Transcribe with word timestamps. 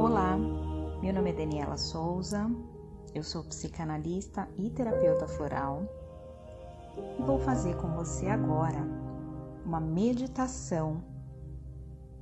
Olá, 0.00 0.34
meu 1.02 1.12
nome 1.12 1.28
é 1.28 1.32
Daniela 1.34 1.76
Souza, 1.76 2.50
eu 3.14 3.22
sou 3.22 3.44
psicanalista 3.44 4.48
e 4.56 4.70
terapeuta 4.70 5.28
floral 5.28 5.82
e 7.18 7.22
vou 7.22 7.38
fazer 7.38 7.76
com 7.76 7.88
você 7.94 8.26
agora 8.26 8.78
uma 9.62 9.78
meditação 9.78 11.04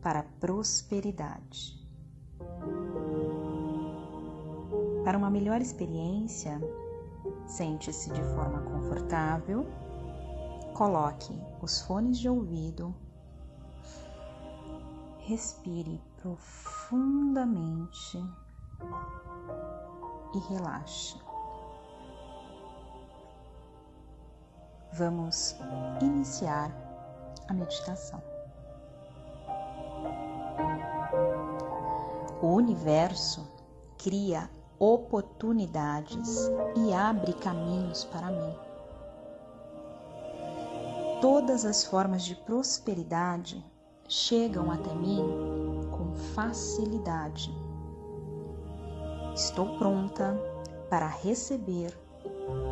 para 0.02 0.24
prosperidade. 0.40 1.88
Para 5.04 5.16
uma 5.16 5.30
melhor 5.30 5.60
experiência, 5.60 6.60
sente-se 7.46 8.12
de 8.12 8.24
forma 8.34 8.60
confortável, 8.72 9.64
coloque 10.74 11.32
os 11.62 11.80
fones 11.82 12.18
de 12.18 12.29
ouvido, 12.29 12.92
respire 15.20 16.02
profundamente 16.89 18.18
e 20.35 20.39
relaxe. 20.50 21.17
Vamos 24.95 25.54
iniciar 26.00 26.72
a 27.46 27.53
meditação. 27.53 28.22
O 32.41 32.55
universo 32.55 33.47
cria 33.98 34.48
oportunidades 34.78 36.50
e 36.75 36.95
abre 36.95 37.34
caminhos 37.34 38.05
para 38.05 38.31
mim. 38.31 38.56
Todas 41.20 41.67
as 41.67 41.84
formas 41.84 42.23
de 42.23 42.34
prosperidade 42.34 43.62
chegam 44.09 44.70
até 44.70 44.95
mim 44.95 45.67
facilidade. 46.19 47.55
Estou 49.34 49.78
pronta 49.78 50.36
para 50.91 51.06
receber 51.06 51.97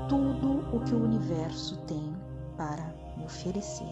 tudo 0.08 0.76
o 0.76 0.80
que 0.84 0.94
o 0.94 1.04
universo 1.04 1.76
tem 1.86 2.14
para 2.56 2.92
me 3.16 3.24
oferecer. 3.24 3.86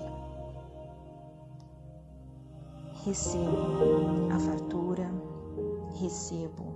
Recebo 3.04 4.32
a 4.32 4.38
fartura, 4.38 5.10
recebo 6.00 6.74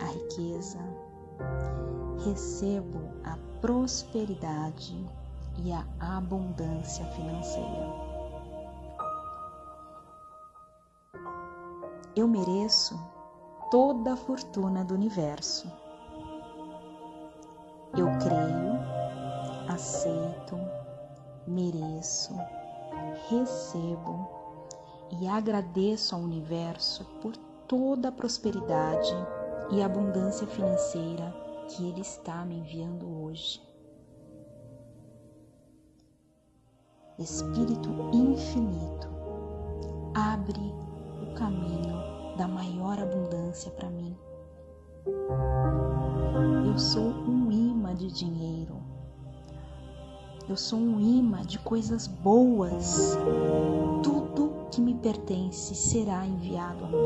a 0.00 0.04
riqueza, 0.04 0.78
recebo 2.24 3.00
a 3.24 3.36
prosperidade 3.60 5.04
e 5.58 5.72
a 5.72 5.84
abundância 6.00 7.04
financeira. 7.06 8.07
Eu 12.18 12.26
mereço 12.26 12.98
toda 13.70 14.14
a 14.14 14.16
fortuna 14.16 14.84
do 14.84 14.92
universo. 14.92 15.70
Eu 17.96 18.08
creio, 18.18 18.72
aceito, 19.68 20.56
mereço, 21.46 22.34
recebo 23.28 24.28
e 25.20 25.28
agradeço 25.28 26.16
ao 26.16 26.20
universo 26.20 27.04
por 27.22 27.36
toda 27.68 28.08
a 28.08 28.12
prosperidade 28.12 29.14
e 29.70 29.80
abundância 29.80 30.48
financeira 30.48 31.32
que 31.68 31.88
ele 31.88 32.00
está 32.00 32.44
me 32.44 32.56
enviando 32.56 33.06
hoje. 33.22 33.62
Espírito 37.16 37.88
infinito, 38.12 39.06
abre 40.12 40.87
o 41.28 41.34
caminho 41.34 42.36
da 42.36 42.48
maior 42.48 42.98
abundância 42.98 43.70
para 43.72 43.90
mim. 43.90 44.16
Eu 46.66 46.78
sou 46.78 47.02
um 47.02 47.50
imã 47.50 47.94
de 47.94 48.10
dinheiro. 48.10 48.76
Eu 50.48 50.56
sou 50.56 50.78
um 50.78 50.98
imã 50.98 51.42
de 51.42 51.58
coisas 51.58 52.06
boas. 52.06 53.16
Tudo 54.02 54.66
que 54.70 54.80
me 54.80 54.94
pertence 54.94 55.74
será 55.74 56.24
enviado 56.24 56.84
a 56.84 56.88
mim. 56.88 56.96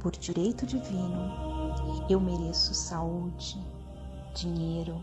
Por 0.00 0.12
direito 0.12 0.66
divino, 0.66 1.32
eu 2.08 2.20
mereço 2.20 2.74
saúde, 2.74 3.58
dinheiro, 4.34 5.00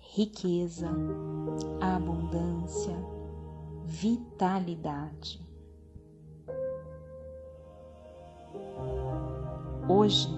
riqueza, 0.00 0.88
abundância, 1.80 2.94
vitalidade. 4.02 5.40
Hoje 9.88 10.28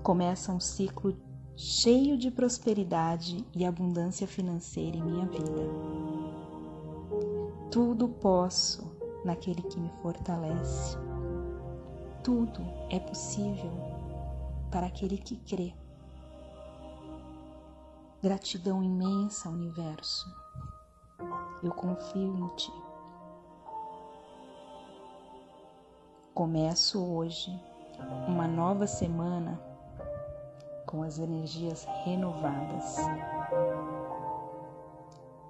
começa 0.00 0.52
um 0.52 0.60
ciclo 0.60 1.16
cheio 1.56 2.16
de 2.16 2.30
prosperidade 2.30 3.44
e 3.52 3.64
abundância 3.64 4.28
financeira 4.28 4.96
em 4.96 5.02
minha 5.02 5.26
vida. 5.26 5.62
Tudo 7.68 8.08
posso 8.08 8.96
naquele 9.24 9.62
que 9.62 9.80
me 9.80 9.90
fortalece. 10.00 10.96
Tudo 12.22 12.60
é 12.90 13.00
possível 13.00 13.72
para 14.70 14.86
aquele 14.86 15.18
que 15.18 15.34
crê. 15.34 15.74
Gratidão 18.22 18.84
imensa, 18.84 19.48
universo. 19.48 20.41
Eu 21.62 21.70
confio 21.70 22.36
em 22.36 22.48
ti. 22.56 22.72
Começo 26.34 27.00
hoje 27.00 27.56
uma 28.26 28.48
nova 28.48 28.84
semana 28.84 29.60
com 30.84 31.04
as 31.04 31.20
energias 31.20 31.86
renovadas. 32.04 32.96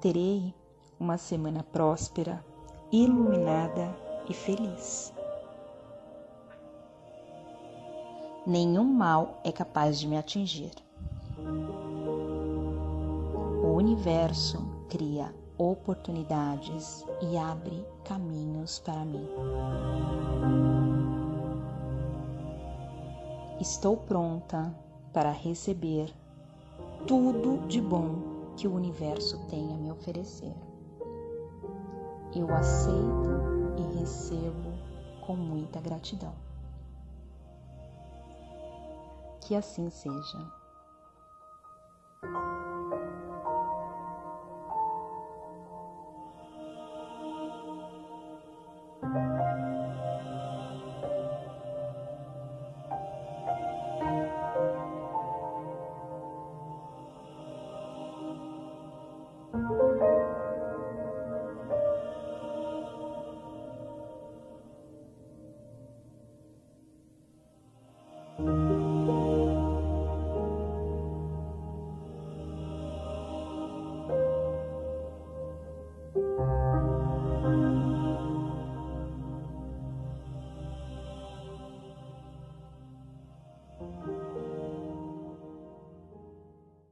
Terei 0.02 0.54
uma 1.00 1.16
semana 1.16 1.62
próspera, 1.62 2.44
iluminada 2.92 3.96
e 4.28 4.34
feliz. 4.34 5.14
Nenhum 8.46 8.84
mal 8.84 9.40
é 9.44 9.50
capaz 9.50 9.98
de 9.98 10.06
me 10.06 10.18
atingir. 10.18 10.72
O 13.64 13.68
universo 13.68 14.58
cria 14.90 15.41
oportunidades 15.70 17.04
e 17.20 17.36
abre 17.36 17.86
caminhos 18.04 18.78
para 18.80 19.04
mim. 19.04 19.28
Estou 23.60 23.96
pronta 23.96 24.74
para 25.12 25.30
receber 25.30 26.12
tudo 27.06 27.66
de 27.68 27.80
bom 27.80 28.32
que 28.56 28.66
o 28.66 28.74
universo 28.74 29.38
tem 29.48 29.72
a 29.72 29.76
me 29.76 29.90
oferecer. 29.90 30.54
Eu 32.34 32.52
aceito 32.52 33.30
e 33.78 33.98
recebo 33.98 34.72
com 35.26 35.36
muita 35.36 35.80
gratidão. 35.80 36.34
Que 39.40 39.54
assim 39.54 39.90
seja. 39.90 40.62